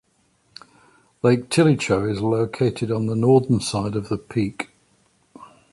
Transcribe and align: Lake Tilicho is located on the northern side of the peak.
Lake 1.21 1.47
Tilicho 1.49 2.09
is 2.09 2.21
located 2.21 2.89
on 2.91 3.05
the 3.05 3.15
northern 3.15 3.59
side 3.59 3.95
of 3.95 4.09
the 4.09 4.17
peak. 4.17 4.71